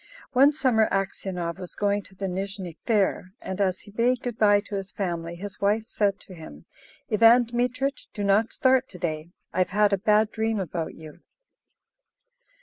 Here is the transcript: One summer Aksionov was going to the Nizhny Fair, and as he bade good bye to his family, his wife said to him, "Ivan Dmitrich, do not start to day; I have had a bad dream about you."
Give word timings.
One 0.33 0.51
summer 0.51 0.89
Aksionov 0.91 1.59
was 1.59 1.75
going 1.75 2.01
to 2.05 2.15
the 2.15 2.25
Nizhny 2.25 2.75
Fair, 2.87 3.33
and 3.39 3.61
as 3.61 3.81
he 3.81 3.91
bade 3.91 4.23
good 4.23 4.39
bye 4.39 4.59
to 4.61 4.73
his 4.73 4.91
family, 4.91 5.35
his 5.35 5.61
wife 5.61 5.83
said 5.83 6.19
to 6.21 6.33
him, 6.33 6.65
"Ivan 7.11 7.43
Dmitrich, 7.45 8.07
do 8.11 8.23
not 8.23 8.51
start 8.51 8.89
to 8.89 8.97
day; 8.97 9.29
I 9.53 9.59
have 9.59 9.69
had 9.69 9.93
a 9.93 9.99
bad 9.99 10.31
dream 10.31 10.59
about 10.59 10.95
you." 10.95 11.19